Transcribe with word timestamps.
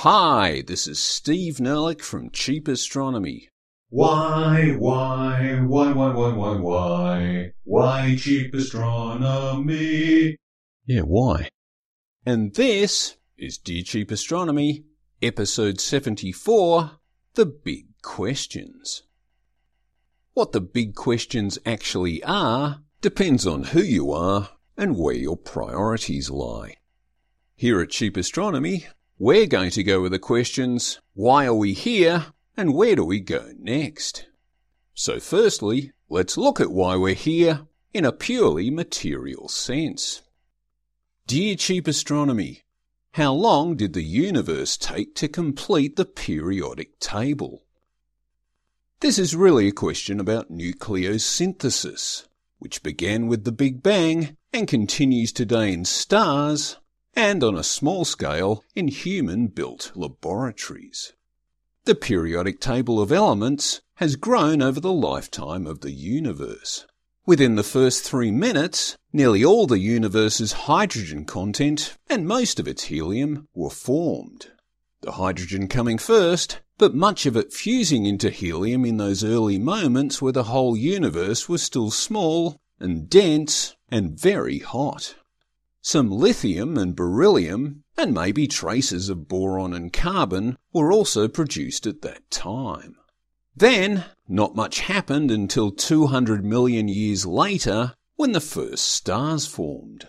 Hi, 0.00 0.62
this 0.66 0.86
is 0.86 0.98
Steve 0.98 1.56
Nerlich 1.56 2.02
from 2.02 2.28
Cheap 2.28 2.68
Astronomy. 2.68 3.48
Why, 3.88 4.74
why, 4.78 5.58
why, 5.66 5.90
why, 5.94 6.12
why, 6.12 6.34
why, 6.34 6.56
why, 6.58 7.52
why 7.64 8.16
cheap 8.20 8.52
astronomy? 8.52 10.36
Yeah, 10.84 11.00
why? 11.00 11.48
And 12.26 12.54
this 12.54 13.16
is 13.38 13.56
Dear 13.56 13.82
Cheap 13.84 14.10
Astronomy, 14.10 14.84
episode 15.22 15.80
74 15.80 16.90
The 17.32 17.46
Big 17.46 17.86
Questions. 18.02 19.02
What 20.34 20.52
the 20.52 20.60
big 20.60 20.94
questions 20.94 21.58
actually 21.64 22.22
are 22.22 22.82
depends 23.00 23.46
on 23.46 23.62
who 23.62 23.80
you 23.80 24.12
are 24.12 24.50
and 24.76 24.98
where 24.98 25.14
your 25.14 25.38
priorities 25.38 26.28
lie. 26.28 26.74
Here 27.54 27.80
at 27.80 27.88
Cheap 27.88 28.18
Astronomy, 28.18 28.88
we're 29.18 29.46
going 29.46 29.70
to 29.70 29.82
go 29.82 30.02
with 30.02 30.12
the 30.12 30.18
questions 30.18 31.00
why 31.14 31.46
are 31.46 31.54
we 31.54 31.72
here 31.72 32.26
and 32.56 32.74
where 32.74 32.94
do 32.94 33.04
we 33.04 33.20
go 33.20 33.50
next? 33.58 34.26
So, 34.94 35.18
firstly, 35.20 35.92
let's 36.08 36.36
look 36.36 36.60
at 36.60 36.70
why 36.70 36.96
we're 36.96 37.14
here 37.14 37.66
in 37.94 38.04
a 38.04 38.12
purely 38.12 38.70
material 38.70 39.48
sense. 39.48 40.22
Dear 41.26 41.56
Cheap 41.56 41.88
Astronomy, 41.88 42.62
how 43.12 43.32
long 43.32 43.76
did 43.76 43.94
the 43.94 44.04
universe 44.04 44.76
take 44.76 45.14
to 45.14 45.28
complete 45.28 45.96
the 45.96 46.04
periodic 46.04 46.98
table? 47.00 47.64
This 49.00 49.18
is 49.18 49.34
really 49.34 49.68
a 49.68 49.72
question 49.72 50.20
about 50.20 50.52
nucleosynthesis, 50.52 52.26
which 52.58 52.82
began 52.82 53.26
with 53.26 53.44
the 53.44 53.52
Big 53.52 53.82
Bang 53.82 54.36
and 54.52 54.68
continues 54.68 55.32
today 55.32 55.72
in 55.72 55.86
stars 55.86 56.76
and 57.16 57.42
on 57.42 57.56
a 57.56 57.64
small 57.64 58.04
scale 58.04 58.62
in 58.74 58.88
human 58.88 59.46
built 59.46 59.90
laboratories. 59.94 61.14
The 61.86 61.94
periodic 61.94 62.60
table 62.60 63.00
of 63.00 63.10
elements 63.10 63.80
has 63.94 64.16
grown 64.16 64.60
over 64.60 64.78
the 64.78 64.92
lifetime 64.92 65.66
of 65.66 65.80
the 65.80 65.92
universe. 65.92 66.86
Within 67.24 67.56
the 67.56 67.64
first 67.64 68.04
three 68.04 68.30
minutes, 68.30 68.96
nearly 69.12 69.44
all 69.44 69.66
the 69.66 69.80
universe's 69.80 70.52
hydrogen 70.52 71.24
content 71.24 71.96
and 72.08 72.26
most 72.26 72.60
of 72.60 72.68
its 72.68 72.84
helium 72.84 73.48
were 73.54 73.70
formed. 73.70 74.48
The 75.00 75.12
hydrogen 75.12 75.68
coming 75.68 75.98
first, 75.98 76.60
but 76.78 76.94
much 76.94 77.24
of 77.26 77.36
it 77.36 77.52
fusing 77.52 78.04
into 78.04 78.30
helium 78.30 78.84
in 78.84 78.98
those 78.98 79.24
early 79.24 79.58
moments 79.58 80.20
where 80.20 80.32
the 80.32 80.44
whole 80.44 80.76
universe 80.76 81.48
was 81.48 81.62
still 81.62 81.90
small 81.90 82.60
and 82.78 83.08
dense 83.08 83.74
and 83.90 84.18
very 84.18 84.58
hot. 84.58 85.14
Some 85.88 86.10
lithium 86.10 86.76
and 86.76 86.96
beryllium, 86.96 87.84
and 87.96 88.12
maybe 88.12 88.48
traces 88.48 89.08
of 89.08 89.28
boron 89.28 89.72
and 89.72 89.92
carbon, 89.92 90.58
were 90.72 90.90
also 90.90 91.28
produced 91.28 91.86
at 91.86 92.02
that 92.02 92.28
time. 92.28 92.96
Then, 93.54 94.04
not 94.26 94.56
much 94.56 94.80
happened 94.80 95.30
until 95.30 95.70
200 95.70 96.44
million 96.44 96.88
years 96.88 97.24
later 97.24 97.94
when 98.16 98.32
the 98.32 98.40
first 98.40 98.84
stars 98.84 99.46
formed. 99.46 100.08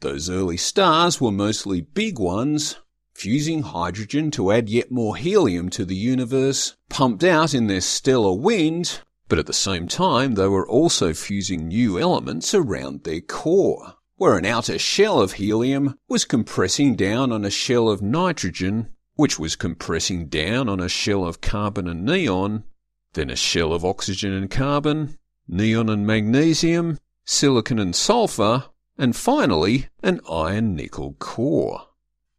Those 0.00 0.28
early 0.28 0.56
stars 0.56 1.20
were 1.20 1.30
mostly 1.30 1.80
big 1.80 2.18
ones, 2.18 2.74
fusing 3.14 3.62
hydrogen 3.62 4.32
to 4.32 4.50
add 4.50 4.68
yet 4.68 4.90
more 4.90 5.14
helium 5.14 5.70
to 5.70 5.84
the 5.84 5.94
universe, 5.94 6.74
pumped 6.88 7.22
out 7.22 7.54
in 7.54 7.68
their 7.68 7.82
stellar 7.82 8.34
wind, 8.34 9.00
but 9.28 9.38
at 9.38 9.46
the 9.46 9.52
same 9.52 9.86
time 9.86 10.34
they 10.34 10.48
were 10.48 10.68
also 10.68 11.14
fusing 11.14 11.68
new 11.68 12.00
elements 12.00 12.52
around 12.52 13.04
their 13.04 13.20
core 13.20 13.94
where 14.24 14.38
an 14.38 14.46
outer 14.46 14.78
shell 14.78 15.20
of 15.20 15.32
helium 15.32 15.98
was 16.08 16.24
compressing 16.24 16.96
down 16.96 17.30
on 17.30 17.44
a 17.44 17.50
shell 17.50 17.90
of 17.90 18.00
nitrogen, 18.00 18.88
which 19.16 19.38
was 19.38 19.54
compressing 19.54 20.28
down 20.28 20.66
on 20.66 20.80
a 20.80 20.88
shell 20.88 21.26
of 21.26 21.42
carbon 21.42 21.86
and 21.86 22.06
neon, 22.06 22.64
then 23.12 23.28
a 23.28 23.36
shell 23.36 23.70
of 23.70 23.84
oxygen 23.84 24.32
and 24.32 24.50
carbon, 24.50 25.18
neon 25.46 25.90
and 25.90 26.06
magnesium, 26.06 26.98
silicon 27.26 27.78
and 27.78 27.94
sulfur, 27.94 28.64
and 28.96 29.14
finally 29.14 29.88
an 30.02 30.18
iron 30.26 30.74
nickel 30.74 31.12
core. 31.18 31.82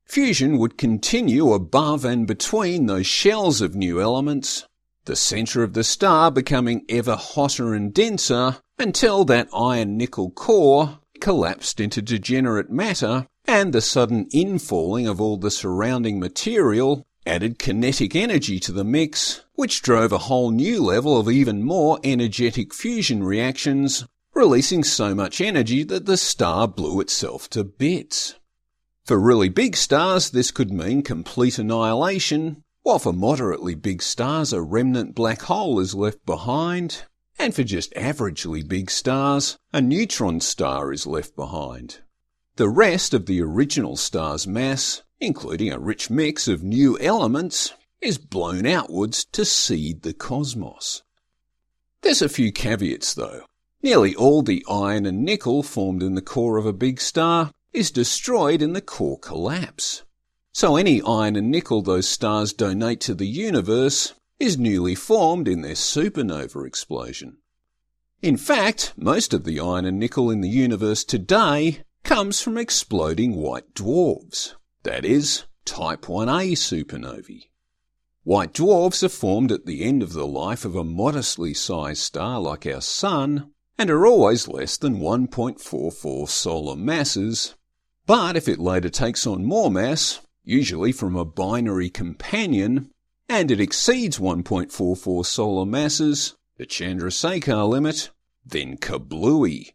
Fusion 0.06 0.58
would 0.58 0.80
continue 0.80 1.54
above 1.54 2.04
and 2.04 2.26
between 2.26 2.88
those 2.88 3.06
shells 3.06 3.62
of 3.62 3.76
new 3.76 4.02
elements, 4.02 4.66
the 5.04 5.16
centre 5.16 5.62
of 5.62 5.74
the 5.74 5.84
star 5.84 6.32
becoming 6.32 6.84
ever 6.90 7.16
hotter 7.16 7.76
and 7.76 7.94
denser 7.94 8.58
until 8.80 9.24
that 9.24 9.48
iron 9.54 9.96
nickel 9.98 10.32
core 10.32 10.98
collapsed 11.25 11.80
into 11.80 12.03
degenerate 12.03 12.69
matter, 12.69 13.25
and 13.46 13.74
the 13.74 13.81
sudden 13.81 14.28
infalling 14.30 15.09
of 15.09 15.19
all 15.19 15.38
the 15.38 15.50
surrounding 15.50 16.19
material 16.19 17.03
added 17.25 17.58
kinetic 17.58 18.16
energy 18.16 18.59
to 18.59 18.72
the 18.72 18.84
mix, 18.84 19.41
which 19.56 19.81
drove 19.81 20.12
a 20.12 20.30
whole 20.30 20.52
new 20.52 20.80
level 20.84 21.19
of 21.19 21.28
even 21.28 21.64
more 21.64 22.00
energetic 22.03 22.72
fusion 22.72 23.24
reactions, 23.24 24.06
releasing 24.35 24.84
so 24.84 25.16
much 25.16 25.41
energy 25.41 25.81
that 25.81 26.06
the 26.06 26.16
star 26.16 26.68
blew 26.68 27.02
itself 27.02 27.50
to 27.50 27.64
bits. 27.64 28.35
For 29.03 29.19
really 29.19 29.50
big 29.50 29.75
stars, 29.75 30.30
this 30.30 30.52
could 30.52 30.72
mean 30.72 31.02
complete 31.02 31.58
annihilation, 31.58 32.62
while 32.84 33.00
for 33.00 33.14
moderately 33.14 33.74
big 33.74 34.03
stars, 34.03 34.53
a 34.53 34.62
remnant 34.62 35.16
black 35.16 35.41
hole 35.41 35.80
is 35.80 35.96
left 35.96 36.24
behind, 36.28 37.06
and 37.38 37.53
for 37.53 37.63
just 37.63 37.94
averagely 37.94 38.68
big 38.68 38.90
stars, 38.90 39.57
a 39.73 39.81
neutron 39.81 40.40
star 40.40 40.91
is 40.91 41.06
left 41.06 41.35
behind. 41.35 42.00
The 42.56 42.69
rest 42.69 43.13
of 43.13 43.25
the 43.25 43.41
original 43.41 43.97
star's 43.97 44.47
mass, 44.47 45.03
including 45.19 45.72
a 45.72 45.79
rich 45.79 46.09
mix 46.09 46.47
of 46.47 46.63
new 46.63 46.97
elements, 47.00 47.73
is 48.01 48.18
blown 48.18 48.66
outwards 48.66 49.25
to 49.34 49.44
seed 49.44 50.03
the 50.03 50.13
cosmos. 50.13 51.03
There's 52.01 52.22
a 52.22 52.29
few 52.29 52.51
caveats 52.51 53.13
though. 53.13 53.46
Nearly 53.81 54.16
all 54.16 54.41
the 54.41 54.66
iron 54.69 55.06
and 55.06 55.23
nickel 55.23 55.63
formed 55.63 56.02
in 56.02 56.16
the 56.16 56.22
core 56.22 56.57
of 56.57 56.66
a 56.66 56.73
big 56.73 57.02
star 57.02 57.52
is 57.73 57.91
destroyed 57.91 58.62
in 58.62 58.73
the 58.73 58.81
core 58.81 59.19
collapse. 59.19 60.03
So 60.53 60.78
any 60.78 61.02
iron 61.02 61.35
and 61.35 61.52
nickel 61.52 61.81
those 61.81 62.07
stars 62.07 62.53
donate 62.53 63.02
to 63.02 63.13
the 63.13 63.28
universe 63.28 64.13
is 64.40 64.57
newly 64.57 64.96
formed 64.96 65.47
in 65.47 65.62
their 65.62 65.75
supernova 65.75 66.66
explosion. 66.66 67.38
In 68.22 68.38
fact, 68.38 68.94
most 68.97 69.34
of 69.34 69.44
the 69.44 69.59
iron 69.59 69.85
and 69.85 70.00
nickel 70.00 70.31
in 70.31 70.41
the 70.41 70.50
universe 70.50 71.03
today 71.03 71.84
comes 72.03 72.41
from 72.41 72.57
exploding 72.57 73.35
white 73.35 73.73
dwarfs, 73.73 74.56
that 74.84 75.06
is, 75.06 75.44
type 75.63 76.03
1a 76.03 76.53
supernovae. 76.53 77.50
White 78.23 78.53
dwarfs 78.53 79.03
are 79.03 79.09
formed 79.09 79.51
at 79.51 79.66
the 79.66 79.84
end 79.84 80.01
of 80.01 80.13
the 80.13 80.25
life 80.25 80.66
of 80.66 80.75
a 80.75 80.84
modestly 80.84 81.53
sized 81.53 82.02
star 82.02 82.40
like 82.40 82.66
our 82.66 82.81
Sun 82.81 83.52
and 83.78 83.90
are 83.91 84.07
always 84.07 84.47
less 84.47 84.78
than 84.78 85.00
1.44 85.00 86.28
solar 86.28 86.75
masses, 86.75 87.56
but 88.07 88.35
if 88.35 88.47
it 88.47 88.59
later 88.59 88.90
takes 88.90 89.28
on 89.28 89.46
more 89.46 89.69
mass, 89.69 90.22
usually 90.44 90.91
from 90.91 91.16
a 91.16 91.25
binary 91.25 91.90
companion, 91.90 92.90
and 93.28 93.50
it 93.50 93.59
exceeds 93.59 94.19
1.44 94.19 95.25
solar 95.25 95.66
masses, 95.66 96.36
the 96.58 96.66
Chandrasekhar 96.66 97.68
limit, 97.68 98.12
then 98.46 98.78
kablooey. 98.78 99.74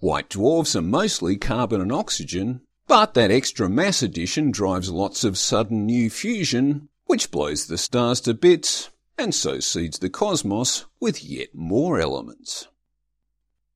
White 0.00 0.28
dwarfs 0.28 0.74
are 0.76 0.82
mostly 0.82 1.36
carbon 1.36 1.80
and 1.80 1.92
oxygen, 1.92 2.62
but 2.86 3.14
that 3.14 3.30
extra 3.30 3.68
mass 3.68 4.02
addition 4.02 4.50
drives 4.50 4.90
lots 4.90 5.24
of 5.24 5.38
sudden 5.38 5.86
new 5.86 6.10
fusion, 6.10 6.88
which 7.06 7.30
blows 7.30 7.66
the 7.66 7.78
stars 7.78 8.20
to 8.22 8.34
bits, 8.34 8.90
and 9.16 9.34
so 9.34 9.60
seeds 9.60 10.00
the 10.00 10.10
cosmos 10.10 10.84
with 11.00 11.24
yet 11.24 11.54
more 11.54 12.00
elements. 12.00 12.66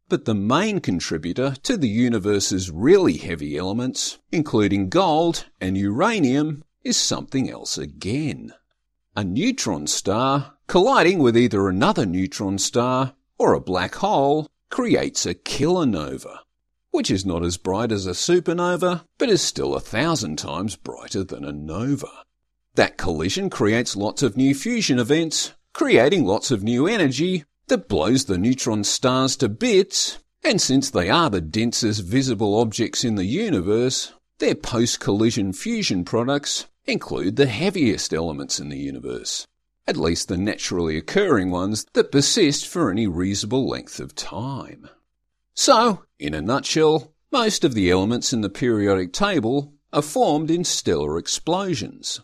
But 0.09 0.25
the 0.25 0.35
main 0.35 0.81
contributor 0.81 1.55
to 1.63 1.77
the 1.77 1.89
universe's 1.89 2.71
really 2.71 3.19
heavy 3.19 3.57
elements, 3.57 4.19
including 4.33 4.89
gold 4.89 5.47
and 5.61 5.79
uranium, 5.79 6.65
is 6.83 6.97
something 6.97 7.49
else 7.49 7.79
again 7.79 8.53
a 9.17 9.25
neutron 9.25 9.87
star 9.87 10.55
colliding 10.67 11.19
with 11.19 11.37
either 11.37 11.69
another 11.69 12.07
neutron 12.07 12.59
star 12.59 13.15
or 13.39 13.55
a 13.55 13.61
black 13.61 13.97
hole 13.97 14.47
creates 14.71 15.25
a 15.25 15.35
kilonova, 15.35 16.39
which 16.91 17.11
is 17.11 17.25
not 17.25 17.45
as 17.45 17.57
bright 17.57 17.91
as 17.91 18.07
a 18.07 18.11
supernova, 18.11 19.05
but 19.19 19.31
is 19.31 19.41
still 19.41 19.75
a 19.75 19.81
thousand 19.81 20.37
times 20.37 20.77
brighter 20.77 21.25
than 21.25 21.45
a 21.45 21.53
nova. 21.53 22.25
That 22.75 22.97
collision 22.97 23.51
creates 23.51 23.97
lots 23.97 24.23
of 24.23 24.37
new 24.37 24.55
fusion 24.55 24.99
events, 24.99 25.53
creating 25.73 26.25
lots 26.25 26.51
of 26.51 26.63
new 26.63 26.87
energy 26.87 27.45
that 27.69 27.89
blows 27.89 28.27
the 28.27 28.39
neutron 28.39 28.85
stars 28.85 29.37
to 29.37 29.49
bits, 29.49 30.19
and 30.45 30.61
since 30.61 30.91
they 30.91 31.09
are 31.09 31.31
the 31.31 31.41
densest 31.41 32.05
visible 32.05 32.59
objects 32.59 33.05
in 33.05 33.15
the 33.15 33.25
universe, 33.25 34.13
their 34.39 34.55
post-collision 34.55 35.53
fusion 35.53 36.05
products 36.05 36.67
include 36.89 37.37
the 37.37 37.47
heaviest 37.47 38.15
elements 38.15 38.59
in 38.59 38.71
the 38.71 38.79
universe, 38.79 39.47
at 39.87 39.97
least 39.97 40.29
the 40.29 40.39
naturally 40.39 40.97
occurring 40.97 41.51
ones 41.51 41.87
that 41.93 42.11
persist 42.11 42.67
for 42.67 42.91
any 42.91 43.07
reasonable 43.07 43.69
length 43.69 44.01
of 44.01 44.15
time. 44.15 44.89
So, 45.55 46.05
in 46.19 46.35
a 46.35 46.41
nutshell, 46.41 47.13
most 47.31 47.63
of 47.63 47.75
the 47.75 47.91
elements 47.91 48.33
in 48.33 48.41
the 48.41 48.49
periodic 48.49 49.13
table 49.13 49.75
are 49.93 50.03
formed 50.03 50.51
in 50.51 50.65
stellar 50.65 51.19
explosions. 51.19 52.21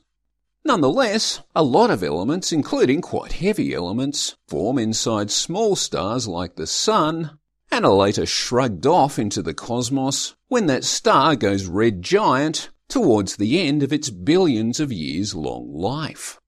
Nonetheless, 0.65 1.41
a 1.55 1.63
lot 1.63 1.91
of 1.91 2.03
elements, 2.03 2.51
including 2.51 3.03
quite 3.03 3.33
heavy 3.33 3.75
elements, 3.75 4.35
form 4.49 4.79
inside 4.79 5.31
small 5.31 5.77
stars 5.77 6.27
like 6.27 6.57
the 6.57 6.67
Sun 6.67 7.39
and 7.71 7.85
are 7.85 7.93
later 7.93 8.25
shrugged 8.25 8.87
off 8.87 9.19
into 9.19 9.43
the 9.43 9.53
cosmos 9.53 10.35
when 10.49 10.67
that 10.67 10.85
star 10.85 11.37
goes 11.37 11.67
red 11.67 12.01
giant 12.01 12.71
towards 12.89 13.37
the 13.37 13.61
end 13.61 13.83
of 13.83 13.93
its 13.93 14.11
billions 14.11 14.81
of 14.81 14.93
years 14.93 15.35
long 15.35 15.73
life. 15.73 16.39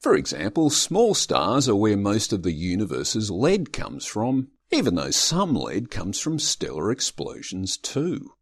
For 0.00 0.16
example, 0.16 0.68
small 0.68 1.14
stars 1.14 1.68
are 1.68 1.76
where 1.76 1.96
most 1.96 2.32
of 2.32 2.42
the 2.42 2.52
universe's 2.52 3.30
lead 3.30 3.72
comes 3.72 4.04
from, 4.04 4.48
even 4.72 4.96
though 4.96 5.10
some 5.10 5.54
lead 5.54 5.90
comes 5.90 6.18
from 6.18 6.38
stellar 6.38 6.90
explosions 6.90 7.76
too. 7.76 8.32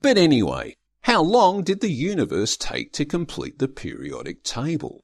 But 0.00 0.18
anyway, 0.18 0.76
how 1.02 1.22
long 1.22 1.64
did 1.64 1.80
the 1.80 1.90
universe 1.90 2.56
take 2.56 2.92
to 2.92 3.04
complete 3.04 3.58
the 3.58 3.66
periodic 3.66 4.44
table? 4.44 5.02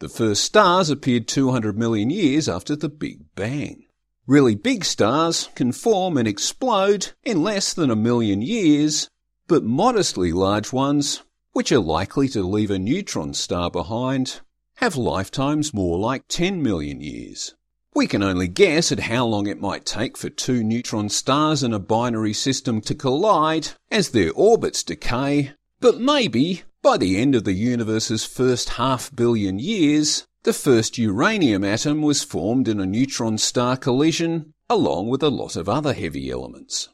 The 0.00 0.08
first 0.08 0.42
stars 0.42 0.90
appeared 0.90 1.28
200 1.28 1.78
million 1.78 2.10
years 2.10 2.48
after 2.48 2.74
the 2.76 2.88
Big 2.88 3.34
Bang. 3.34 3.84
Really 4.26 4.54
big 4.54 4.84
stars 4.84 5.48
can 5.54 5.72
form 5.72 6.16
and 6.16 6.28
explode 6.28 7.12
in 7.24 7.42
less 7.42 7.72
than 7.72 7.90
a 7.90 7.96
million 7.96 8.42
years, 8.42 9.08
but 9.52 9.62
modestly 9.62 10.32
large 10.32 10.72
ones, 10.72 11.20
which 11.52 11.70
are 11.70 11.78
likely 11.78 12.26
to 12.26 12.42
leave 12.42 12.70
a 12.70 12.78
neutron 12.78 13.34
star 13.34 13.70
behind, 13.70 14.40
have 14.76 14.96
lifetimes 14.96 15.74
more 15.74 15.98
like 15.98 16.26
10 16.28 16.62
million 16.62 17.02
years. 17.02 17.54
We 17.94 18.06
can 18.06 18.22
only 18.22 18.48
guess 18.48 18.90
at 18.90 19.00
how 19.00 19.26
long 19.26 19.46
it 19.46 19.60
might 19.60 19.84
take 19.84 20.16
for 20.16 20.30
two 20.30 20.64
neutron 20.64 21.10
stars 21.10 21.62
in 21.62 21.74
a 21.74 21.78
binary 21.78 22.32
system 22.32 22.80
to 22.80 22.94
collide 22.94 23.68
as 23.90 24.12
their 24.12 24.32
orbits 24.32 24.82
decay, 24.82 25.52
but 25.80 26.00
maybe 26.00 26.62
by 26.80 26.96
the 26.96 27.18
end 27.18 27.34
of 27.34 27.44
the 27.44 27.52
universe's 27.52 28.24
first 28.24 28.70
half 28.80 29.14
billion 29.14 29.58
years, 29.58 30.26
the 30.44 30.54
first 30.54 30.96
uranium 30.96 31.62
atom 31.62 32.00
was 32.00 32.24
formed 32.24 32.68
in 32.68 32.80
a 32.80 32.86
neutron 32.86 33.36
star 33.36 33.76
collision 33.76 34.54
along 34.70 35.08
with 35.08 35.22
a 35.22 35.28
lot 35.28 35.56
of 35.56 35.68
other 35.68 35.92
heavy 35.92 36.30
elements. 36.30 36.88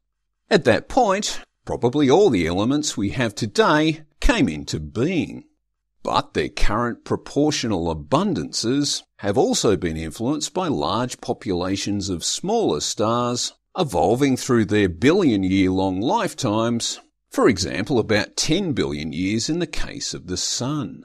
At 0.51 0.65
that 0.65 0.89
point, 0.89 1.45
probably 1.69 2.09
all 2.09 2.31
the 2.31 2.47
elements 2.47 2.97
we 2.97 3.11
have 3.11 3.35
today 3.35 4.01
came 4.21 4.49
into 4.49 4.81
being. 4.81 5.45
But 6.03 6.33
their 6.33 6.49
current 6.49 7.05
proportional 7.05 7.95
abundances 7.95 9.03
have 9.17 9.37
also 9.37 9.77
been 9.77 9.99
influenced 9.99 10.55
by 10.55 10.69
large 10.69 11.21
populations 11.21 12.09
of 12.09 12.25
smaller 12.25 12.81
stars 12.81 13.53
evolving 13.77 14.39
through 14.39 14.65
their 14.65 14.89
billion 14.89 15.43
year 15.43 15.71
long 15.71 16.01
lifetimes, 16.01 17.01
for 17.29 17.51
example, 17.51 17.99
about 17.99 18.39
10 18.39 18.73
billion 18.73 19.13
years 19.13 19.51
in 19.51 19.59
the 19.59 19.67
case 19.67 20.15
of 20.15 20.27
the 20.27 20.39
Sun, 20.39 21.05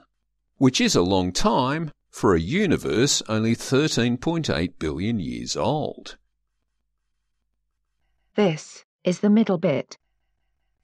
which 0.59 0.79
is 0.79 0.95
a 0.95 1.01
long 1.01 1.33
time 1.33 1.91
for 2.09 2.35
a 2.35 2.39
universe 2.39 3.21
only 3.27 3.53
13.8 3.53 4.79
billion 4.79 5.19
years 5.19 5.57
old. 5.57 6.15
This 8.35 8.85
is 9.03 9.19
the 9.19 9.29
middle 9.29 9.57
bit. 9.57 9.97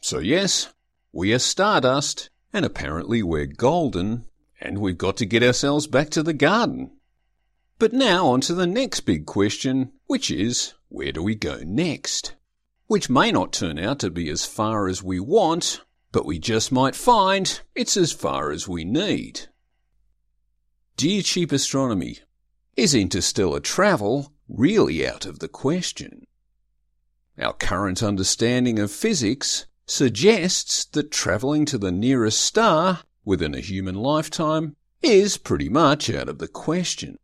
So, 0.01 0.19
yes, 0.19 0.73
we 1.11 1.33
are 1.33 1.39
stardust, 1.39 2.29
and 2.53 2.65
apparently 2.65 3.21
we're 3.21 3.45
golden, 3.45 4.25
and 4.61 4.79
we've 4.79 4.97
got 4.97 5.17
to 5.17 5.25
get 5.25 5.43
ourselves 5.43 5.87
back 5.87 6.09
to 6.11 6.23
the 6.23 6.33
garden. 6.33 6.91
But 7.79 7.93
now 7.93 8.27
on 8.27 8.41
to 8.41 8.53
the 8.53 8.67
next 8.67 9.01
big 9.01 9.25
question, 9.25 9.91
which 10.07 10.29
is 10.31 10.73
where 10.89 11.11
do 11.11 11.23
we 11.23 11.35
go 11.35 11.61
next? 11.65 12.35
Which 12.87 13.09
may 13.09 13.31
not 13.31 13.53
turn 13.53 13.77
out 13.77 13.99
to 13.99 14.09
be 14.09 14.29
as 14.29 14.45
far 14.45 14.87
as 14.87 15.03
we 15.03 15.19
want, 15.19 15.81
but 16.11 16.25
we 16.25 16.39
just 16.39 16.71
might 16.71 16.95
find 16.95 17.61
it's 17.75 17.95
as 17.95 18.11
far 18.11 18.51
as 18.51 18.67
we 18.67 18.83
need. 18.83 19.47
Dear 20.97 21.21
Cheap 21.21 21.51
Astronomy, 21.51 22.19
is 22.75 22.95
interstellar 22.95 23.59
travel 23.59 24.33
really 24.47 25.07
out 25.07 25.25
of 25.25 25.39
the 25.39 25.47
question? 25.47 26.25
Our 27.37 27.53
current 27.53 28.03
understanding 28.03 28.79
of 28.79 28.91
physics 28.91 29.65
suggests 29.89 30.85
that 30.85 31.11
travelling 31.11 31.65
to 31.65 31.77
the 31.77 31.91
nearest 31.91 32.39
star 32.39 32.99
within 33.25 33.55
a 33.55 33.59
human 33.59 33.95
lifetime 33.95 34.75
is 35.01 35.37
pretty 35.37 35.69
much 35.69 36.09
out 36.09 36.29
of 36.29 36.37
the 36.37 36.47
question. 36.47 37.17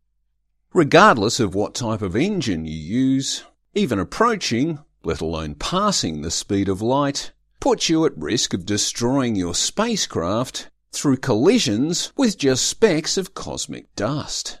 Regardless 0.72 1.38
of 1.40 1.54
what 1.54 1.74
type 1.74 2.02
of 2.02 2.16
engine 2.16 2.64
you 2.64 2.76
use, 2.76 3.44
even 3.74 3.98
approaching, 3.98 4.78
let 5.04 5.20
alone 5.20 5.54
passing 5.54 6.22
the 6.22 6.30
speed 6.30 6.68
of 6.68 6.82
light, 6.82 7.32
puts 7.60 7.88
you 7.88 8.04
at 8.04 8.16
risk 8.18 8.52
of 8.52 8.66
destroying 8.66 9.36
your 9.36 9.54
spacecraft 9.54 10.68
through 10.92 11.16
collisions 11.16 12.12
with 12.16 12.38
just 12.38 12.66
specks 12.66 13.16
of 13.16 13.34
cosmic 13.34 13.94
dust. 13.94 14.60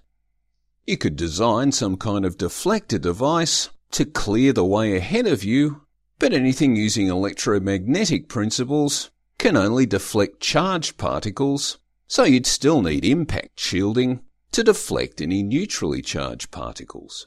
You 0.86 0.96
could 0.96 1.16
design 1.16 1.72
some 1.72 1.96
kind 1.96 2.24
of 2.24 2.38
deflector 2.38 3.00
device 3.00 3.70
to 3.92 4.04
clear 4.04 4.52
the 4.52 4.64
way 4.64 4.96
ahead 4.96 5.26
of 5.26 5.42
you, 5.42 5.82
but 6.18 6.32
anything 6.32 6.76
using 6.76 7.08
electromagnetic 7.08 8.28
principles 8.28 9.10
can 9.38 9.56
only 9.56 9.86
deflect 9.86 10.40
charged 10.40 10.96
particles, 10.96 11.78
so 12.08 12.24
you'd 12.24 12.46
still 12.46 12.82
need 12.82 13.04
impact 13.04 13.60
shielding 13.60 14.20
to 14.52 14.64
deflect 14.64 15.20
any 15.20 15.42
neutrally 15.42 16.00
charged 16.00 16.50
particles. 16.50 17.26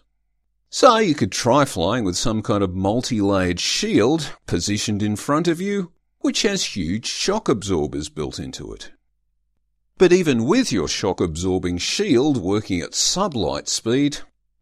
So 0.71 0.97
you 0.97 1.15
could 1.15 1.31
try 1.31 1.65
flying 1.65 2.03
with 2.03 2.17
some 2.17 2.41
kind 2.41 2.63
of 2.63 2.75
multi-layered 2.75 3.59
shield 3.59 4.33
positioned 4.45 5.01
in 5.01 5.15
front 5.15 5.47
of 5.47 5.59
you, 5.59 5.91
which 6.19 6.43
has 6.43 6.75
huge 6.75 7.05
shock 7.05 7.49
absorbers 7.49 8.09
built 8.09 8.39
into 8.39 8.71
it. 8.73 8.91
But 9.97 10.13
even 10.13 10.45
with 10.45 10.71
your 10.71 10.87
shock 10.87 11.19
absorbing 11.19 11.77
shield 11.77 12.37
working 12.37 12.81
at 12.81 12.91
sublight 12.91 13.67
speed, 13.67 14.19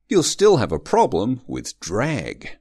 you'll 0.10 0.24
still 0.24 0.58
have 0.58 0.72
a 0.72 0.80
problem 0.80 1.42
with 1.46 1.80
drag. 1.80 2.58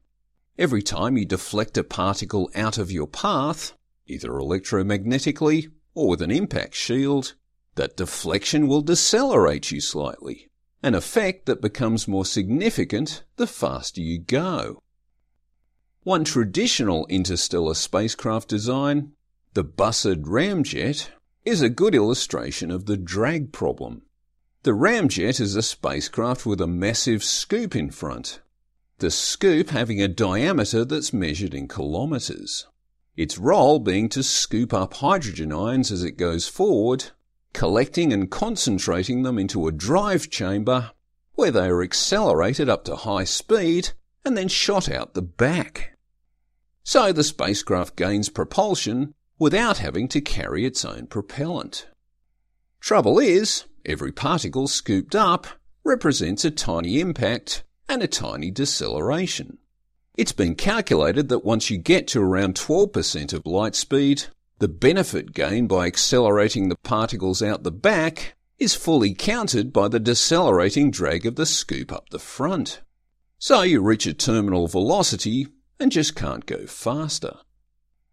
Every 0.58 0.82
time 0.82 1.18
you 1.18 1.26
deflect 1.26 1.76
a 1.76 1.84
particle 1.84 2.50
out 2.54 2.78
of 2.78 2.90
your 2.90 3.06
path, 3.06 3.74
either 4.06 4.30
electromagnetically 4.30 5.70
or 5.94 6.08
with 6.08 6.22
an 6.22 6.30
impact 6.30 6.74
shield, 6.74 7.34
that 7.74 7.96
deflection 7.96 8.66
will 8.66 8.80
decelerate 8.80 9.70
you 9.70 9.82
slightly, 9.82 10.48
an 10.82 10.94
effect 10.94 11.44
that 11.44 11.60
becomes 11.60 12.08
more 12.08 12.24
significant 12.24 13.22
the 13.36 13.46
faster 13.46 14.00
you 14.00 14.18
go. 14.18 14.82
One 16.04 16.24
traditional 16.24 17.06
interstellar 17.08 17.74
spacecraft 17.74 18.48
design, 18.48 19.12
the 19.52 19.64
Bussard 19.64 20.22
ramjet, 20.22 21.10
is 21.44 21.60
a 21.60 21.68
good 21.68 21.94
illustration 21.94 22.70
of 22.70 22.86
the 22.86 22.96
drag 22.96 23.52
problem. 23.52 24.02
The 24.62 24.70
ramjet 24.70 25.38
is 25.38 25.54
a 25.54 25.62
spacecraft 25.62 26.46
with 26.46 26.62
a 26.62 26.66
massive 26.66 27.22
scoop 27.22 27.76
in 27.76 27.90
front, 27.90 28.40
the 28.98 29.10
scoop 29.10 29.70
having 29.70 30.00
a 30.00 30.08
diameter 30.08 30.84
that's 30.84 31.12
measured 31.12 31.54
in 31.54 31.68
kilometres. 31.68 32.66
Its 33.16 33.38
role 33.38 33.78
being 33.78 34.08
to 34.10 34.22
scoop 34.22 34.72
up 34.72 34.94
hydrogen 34.94 35.52
ions 35.52 35.92
as 35.92 36.02
it 36.02 36.12
goes 36.12 36.48
forward, 36.48 37.10
collecting 37.52 38.12
and 38.12 38.30
concentrating 38.30 39.22
them 39.22 39.38
into 39.38 39.66
a 39.66 39.72
drive 39.72 40.30
chamber 40.30 40.92
where 41.34 41.50
they 41.50 41.66
are 41.66 41.82
accelerated 41.82 42.68
up 42.68 42.84
to 42.84 42.96
high 42.96 43.24
speed 43.24 43.90
and 44.24 44.36
then 44.36 44.48
shot 44.48 44.90
out 44.90 45.14
the 45.14 45.22
back. 45.22 45.96
So 46.82 47.12
the 47.12 47.24
spacecraft 47.24 47.96
gains 47.96 48.28
propulsion 48.28 49.14
without 49.38 49.78
having 49.78 50.08
to 50.08 50.20
carry 50.20 50.64
its 50.64 50.84
own 50.84 51.06
propellant. 51.06 51.88
Trouble 52.80 53.18
is, 53.18 53.64
every 53.84 54.12
particle 54.12 54.68
scooped 54.68 55.14
up 55.14 55.46
represents 55.84 56.44
a 56.44 56.50
tiny 56.50 57.00
impact 57.00 57.64
and 57.88 58.02
a 58.02 58.08
tiny 58.08 58.50
deceleration. 58.50 59.58
It's 60.16 60.32
been 60.32 60.54
calculated 60.54 61.28
that 61.28 61.44
once 61.44 61.70
you 61.70 61.78
get 61.78 62.06
to 62.08 62.22
around 62.22 62.54
12% 62.54 63.32
of 63.32 63.46
light 63.46 63.74
speed, 63.74 64.24
the 64.58 64.68
benefit 64.68 65.34
gained 65.34 65.68
by 65.68 65.86
accelerating 65.86 66.68
the 66.68 66.76
particles 66.76 67.42
out 67.42 67.62
the 67.62 67.70
back 67.70 68.34
is 68.58 68.74
fully 68.74 69.12
countered 69.14 69.72
by 69.72 69.88
the 69.88 70.00
decelerating 70.00 70.90
drag 70.90 71.26
of 71.26 71.36
the 71.36 71.44
scoop 71.44 71.92
up 71.92 72.08
the 72.08 72.18
front. 72.18 72.80
So 73.38 73.60
you 73.60 73.82
reach 73.82 74.06
a 74.06 74.14
terminal 74.14 74.66
velocity 74.66 75.48
and 75.78 75.92
just 75.92 76.16
can't 76.16 76.46
go 76.46 76.66
faster. 76.66 77.36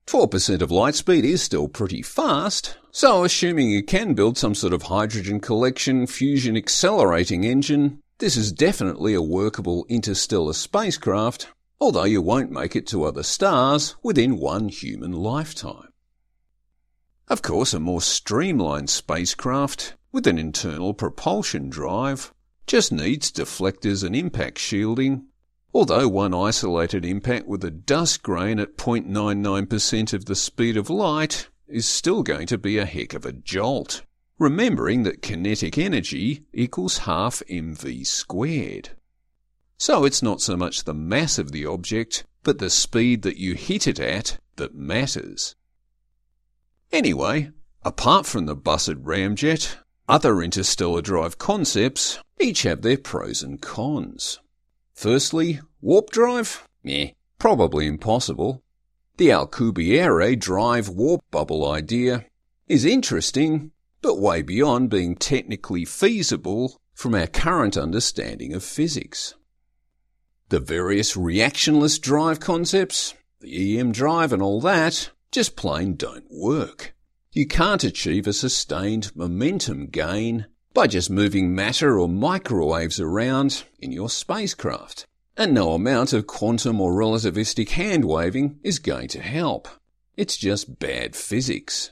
12% 0.07 0.61
of 0.61 0.69
light 0.69 0.95
speed 0.95 1.23
is 1.23 1.41
still 1.41 1.69
pretty 1.69 2.01
fast, 2.01 2.77
so 2.91 3.23
assuming 3.23 3.69
you 3.69 3.81
can 3.81 4.13
build 4.13 4.37
some 4.37 4.53
sort 4.53 4.73
of 4.73 4.83
hydrogen 4.83 5.39
collection 5.39 6.05
fusion 6.05 6.57
accelerating 6.57 7.45
engine, 7.45 8.02
this 8.23 8.37
is 8.37 8.53
definitely 8.53 9.13
a 9.13 9.21
workable 9.21 9.85
interstellar 9.89 10.53
spacecraft, 10.53 11.49
although 11.81 12.05
you 12.05 12.21
won't 12.21 12.49
make 12.49 12.73
it 12.73 12.87
to 12.87 13.03
other 13.03 13.21
stars 13.21 13.97
within 14.01 14.37
one 14.37 14.69
human 14.69 15.11
lifetime. 15.11 15.89
Of 17.27 17.41
course, 17.41 17.73
a 17.73 17.81
more 17.81 18.01
streamlined 18.01 18.89
spacecraft 18.89 19.95
with 20.13 20.25
an 20.25 20.37
internal 20.37 20.93
propulsion 20.93 21.69
drive 21.69 22.33
just 22.65 22.93
needs 22.93 23.29
deflectors 23.29 24.05
and 24.05 24.15
impact 24.15 24.57
shielding 24.57 25.25
Although 25.73 26.07
one 26.07 26.33
isolated 26.33 27.03
impact 27.03 27.45
with 27.45 27.65
a 27.65 27.71
dust 27.71 28.23
grain 28.23 28.57
at 28.57 28.77
0.99% 28.77 30.13
of 30.13 30.25
the 30.25 30.35
speed 30.35 30.77
of 30.77 30.89
light 30.89 31.49
is 31.67 31.85
still 31.85 32.23
going 32.23 32.47
to 32.47 32.57
be 32.57 32.77
a 32.77 32.85
heck 32.85 33.13
of 33.13 33.25
a 33.25 33.33
jolt. 33.33 34.03
Remembering 34.37 35.03
that 35.03 35.21
kinetic 35.21 35.77
energy 35.77 36.43
equals 36.53 36.99
half 36.99 37.41
mv 37.49 38.05
squared. 38.05 38.89
So 39.77 40.05
it's 40.05 40.23
not 40.23 40.41
so 40.41 40.55
much 40.55 40.83
the 40.83 40.93
mass 40.93 41.37
of 41.37 41.51
the 41.51 41.65
object, 41.65 42.25
but 42.43 42.59
the 42.59 42.69
speed 42.69 43.21
that 43.23 43.37
you 43.37 43.53
hit 43.53 43.87
it 43.87 43.99
at 43.99 44.37
that 44.55 44.75
matters. 44.75 45.55
Anyway, 46.91 47.51
apart 47.83 48.25
from 48.25 48.45
the 48.45 48.55
Bussard 48.55 49.03
ramjet, 49.03 49.77
other 50.07 50.41
interstellar 50.41 51.01
drive 51.01 51.37
concepts 51.37 52.19
each 52.39 52.63
have 52.63 52.81
their 52.81 52.97
pros 52.97 53.41
and 53.41 53.61
cons. 53.61 54.39
Firstly, 54.93 55.59
warp 55.81 56.09
drive? 56.11 56.67
Meh, 56.83 57.11
probably 57.39 57.87
impossible. 57.87 58.61
The 59.17 59.29
Alcubierre 59.29 60.39
drive 60.39 60.89
warp 60.89 61.21
bubble 61.29 61.69
idea 61.69 62.25
is 62.67 62.85
interesting, 62.85 63.71
but 64.03 64.19
way 64.19 64.43
beyond 64.43 64.91
being 64.91 65.15
technically 65.15 65.85
feasible 65.85 66.77
from 66.93 67.15
our 67.15 67.25
current 67.25 67.75
understanding 67.75 68.53
of 68.53 68.63
physics. 68.63 69.33
The 70.49 70.59
various 70.59 71.15
reactionless 71.15 71.99
drive 71.99 72.39
concepts, 72.39 73.15
the 73.39 73.79
EM 73.79 73.93
drive 73.93 74.31
and 74.31 74.43
all 74.43 74.61
that, 74.61 75.09
just 75.31 75.55
plain 75.55 75.95
don't 75.95 76.25
work. 76.29 76.93
You 77.31 77.47
can't 77.47 77.83
achieve 77.83 78.27
a 78.27 78.33
sustained 78.33 79.15
momentum 79.15 79.87
gain 79.87 80.45
by 80.73 80.85
just 80.85 81.09
moving 81.09 81.55
matter 81.55 81.97
or 81.97 82.07
microwaves 82.07 82.99
around 82.99 83.63
in 83.79 83.91
your 83.91 84.09
spacecraft. 84.09 85.07
And 85.35 85.53
no 85.53 85.71
amount 85.71 86.13
of 86.13 86.27
quantum 86.27 86.79
or 86.79 86.93
relativistic 86.93 87.69
hand 87.69 88.05
waving 88.05 88.59
is 88.63 88.77
going 88.77 89.07
to 89.09 89.21
help. 89.21 89.67
It's 90.15 90.37
just 90.37 90.77
bad 90.77 91.15
physics. 91.15 91.91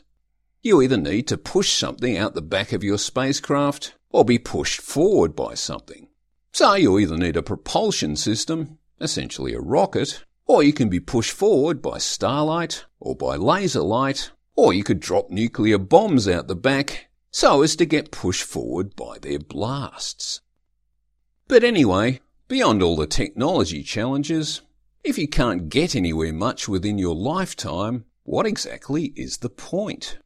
You 0.63 0.82
either 0.82 0.98
need 0.98 1.27
to 1.27 1.38
push 1.38 1.74
something 1.74 2.18
out 2.18 2.36
the 2.36 2.41
back 2.41 2.72
of 2.72 2.84
your 2.84 3.00
spacecraft 3.00 3.96
or 4.12 4.24
be 4.24 4.38
pushed 4.38 4.80
forward 4.80 5.36
by 5.36 5.56
something. 5.56 6.08
So 6.51 6.75
you 6.75 7.00
either 7.00 7.18
need 7.18 7.36
a 7.36 7.41
propulsion 7.41 8.15
system, 8.15 8.77
essentially 9.00 9.53
a 9.53 9.60
rocket, 9.60 10.24
or 10.46 10.62
you 10.62 10.72
can 10.72 10.89
be 10.89 11.00
pushed 11.00 11.32
forward 11.32 11.82
by 11.82 11.98
starlight 11.98 12.86
or 13.00 13.15
by 13.15 13.38
laser 13.38 13.82
light, 13.82 14.32
or 14.56 14.74
you 14.74 14.84
could 14.84 15.00
drop 15.00 15.32
nuclear 15.32 15.80
bombs 15.80 16.27
out 16.27 16.48
the 16.48 16.56
back 16.56 17.10
so 17.32 17.63
as 17.63 17.75
to 17.77 17.86
get 17.86 18.12
pushed 18.12 18.44
forward 18.44 18.96
by 18.96 19.18
their 19.20 19.39
blasts. 19.39 20.41
But 21.48 21.63
anyway, 21.63 22.20
beyond 22.48 22.84
all 22.84 22.98
the 22.98 23.08
technology 23.08 23.82
challenges, 23.82 24.62
if 25.03 25.18
you 25.18 25.27
can't 25.27 25.70
get 25.70 25.96
anywhere 25.96 26.34
much 26.34 26.68
within 26.68 27.00
your 27.00 27.15
lifetime, 27.15 28.06
what 28.24 28.46
exactly 28.46 29.06
is 29.15 29.38
the 29.38 29.50
point? 29.50 30.20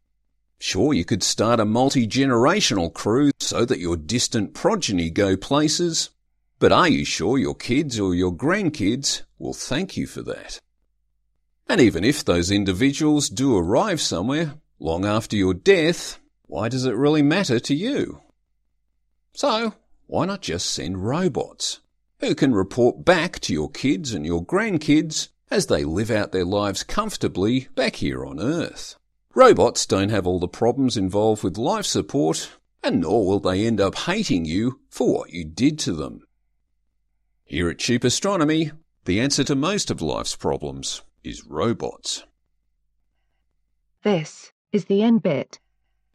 Sure, 0.67 0.95
you 0.95 1.05
could 1.05 1.21
start 1.21 1.59
a 1.59 1.63
multi-generational 1.63 2.91
crew 2.91 3.29
so 3.39 3.65
that 3.65 3.77
your 3.77 3.95
distant 3.95 4.55
progeny 4.55 5.11
go 5.11 5.37
places, 5.37 6.09
but 6.57 6.71
are 6.71 6.87
you 6.87 7.05
sure 7.05 7.37
your 7.37 7.53
kids 7.53 7.99
or 7.99 8.15
your 8.15 8.33
grandkids 8.33 9.21
will 9.37 9.53
thank 9.53 9.95
you 9.95 10.07
for 10.07 10.23
that? 10.23 10.59
And 11.69 11.79
even 11.79 12.03
if 12.03 12.25
those 12.25 12.49
individuals 12.49 13.29
do 13.29 13.55
arrive 13.55 14.01
somewhere 14.01 14.55
long 14.79 15.05
after 15.05 15.35
your 15.35 15.53
death, 15.53 16.19
why 16.47 16.67
does 16.67 16.85
it 16.85 16.95
really 16.95 17.21
matter 17.21 17.59
to 17.59 17.75
you? 17.75 18.21
So, 19.35 19.75
why 20.07 20.25
not 20.25 20.41
just 20.41 20.71
send 20.71 21.05
robots 21.05 21.81
who 22.21 22.33
can 22.33 22.55
report 22.55 23.05
back 23.05 23.39
to 23.41 23.53
your 23.53 23.69
kids 23.69 24.15
and 24.15 24.25
your 24.25 24.43
grandkids 24.43 25.27
as 25.51 25.67
they 25.67 25.83
live 25.83 26.09
out 26.09 26.31
their 26.31 26.43
lives 26.43 26.81
comfortably 26.81 27.67
back 27.75 27.97
here 27.97 28.25
on 28.25 28.39
Earth? 28.39 28.95
Robots 29.35 29.85
don't 29.85 30.11
have 30.11 30.25
all 30.25 30.39
the 30.39 30.47
problems 30.47 30.95
involved 30.95 31.43
with 31.43 31.57
life 31.57 31.85
support, 31.85 32.49
and 32.81 33.01
nor 33.01 33.27
will 33.27 33.41
they 33.41 33.67
end 33.67 33.81
up 33.81 33.95
hating 33.95 34.45
you 34.45 34.79
for 34.89 35.13
what 35.13 35.31
you 35.31 35.43
did 35.43 35.77
to 35.79 35.91
them. 35.91 36.21
Here 37.43 37.69
at 37.69 37.77
Cheap 37.77 38.05
Astronomy, 38.05 38.71
the 39.03 39.19
answer 39.19 39.43
to 39.43 39.53
most 39.53 39.91
of 39.91 40.01
life's 40.01 40.37
problems 40.37 41.01
is 41.21 41.45
robots. 41.45 42.23
This 44.03 44.53
is 44.71 44.85
the 44.85 45.03
end 45.03 45.21
bit. 45.21 45.59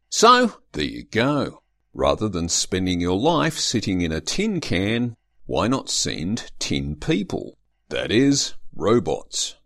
So, 0.08 0.54
there 0.72 0.84
you 0.84 1.04
go. 1.04 1.60
Rather 1.92 2.28
than 2.28 2.48
spending 2.48 3.02
your 3.02 3.18
life 3.18 3.58
sitting 3.58 4.00
in 4.00 4.12
a 4.12 4.22
tin 4.22 4.62
can, 4.62 5.14
why 5.44 5.68
not 5.68 5.90
send 5.90 6.50
tin 6.58 6.96
people? 6.96 7.58
That 7.90 8.10
is, 8.10 8.54
robots. 8.74 9.56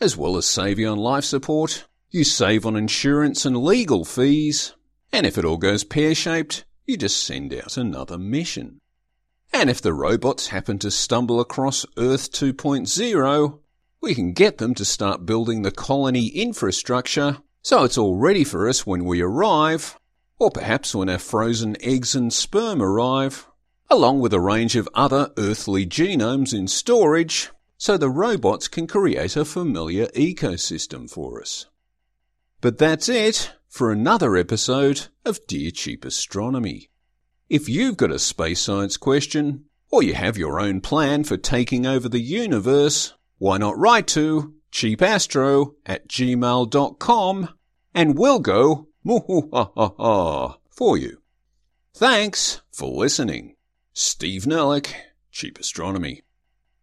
As 0.00 0.16
well 0.16 0.36
as 0.36 0.46
saving 0.46 0.86
on 0.86 0.98
life 0.98 1.24
support, 1.24 1.86
you 2.10 2.24
save 2.24 2.64
on 2.64 2.76
insurance 2.76 3.44
and 3.44 3.56
legal 3.56 4.04
fees, 4.04 4.74
and 5.12 5.26
if 5.26 5.36
it 5.36 5.44
all 5.44 5.56
goes 5.56 5.84
pear-shaped, 5.84 6.64
you 6.86 6.96
just 6.96 7.24
send 7.24 7.52
out 7.52 7.76
another 7.76 8.18
mission. 8.18 8.80
And 9.52 9.70
if 9.70 9.80
the 9.80 9.94
robots 9.94 10.48
happen 10.48 10.78
to 10.80 10.90
stumble 10.90 11.40
across 11.40 11.86
Earth 11.96 12.30
2.0, 12.32 13.58
we 14.00 14.14
can 14.14 14.32
get 14.32 14.58
them 14.58 14.74
to 14.74 14.84
start 14.84 15.26
building 15.26 15.62
the 15.62 15.70
colony 15.70 16.28
infrastructure 16.28 17.38
so 17.62 17.82
it's 17.82 17.98
all 17.98 18.16
ready 18.16 18.44
for 18.44 18.68
us 18.68 18.86
when 18.86 19.04
we 19.04 19.20
arrive, 19.20 19.98
or 20.38 20.52
perhaps 20.52 20.94
when 20.94 21.08
our 21.08 21.18
frozen 21.18 21.76
eggs 21.80 22.14
and 22.14 22.32
sperm 22.32 22.80
arrive, 22.80 23.48
along 23.90 24.20
with 24.20 24.32
a 24.32 24.40
range 24.40 24.76
of 24.76 24.88
other 24.94 25.32
earthly 25.36 25.84
genomes 25.84 26.54
in 26.54 26.68
storage 26.68 27.50
so 27.76 27.96
the 27.96 28.08
robots 28.08 28.68
can 28.68 28.86
create 28.86 29.36
a 29.36 29.44
familiar 29.44 30.06
ecosystem 30.08 31.10
for 31.10 31.40
us. 31.40 31.66
But 32.66 32.78
that's 32.78 33.08
it 33.08 33.52
for 33.68 33.92
another 33.92 34.36
episode 34.36 35.06
of 35.24 35.38
Dear 35.46 35.70
Cheap 35.70 36.04
Astronomy. 36.04 36.90
If 37.48 37.68
you've 37.68 37.96
got 37.96 38.10
a 38.10 38.18
space 38.18 38.60
science 38.60 38.96
question, 38.96 39.66
or 39.88 40.02
you 40.02 40.14
have 40.14 40.36
your 40.36 40.58
own 40.58 40.80
plan 40.80 41.22
for 41.22 41.36
taking 41.36 41.86
over 41.86 42.08
the 42.08 42.18
universe, 42.18 43.14
why 43.38 43.58
not 43.58 43.78
write 43.78 44.08
to 44.08 44.56
cheapastro 44.72 45.74
at 45.86 46.08
gmail.com 46.08 47.50
and 47.94 48.18
we'll 48.18 48.40
go 48.40 48.88
for 50.68 50.98
you. 50.98 51.22
Thanks 51.94 52.62
for 52.72 52.90
listening. 52.90 53.54
Steve 53.92 54.42
Nerlich, 54.42 54.92
Cheap 55.30 55.60
Astronomy. 55.60 56.22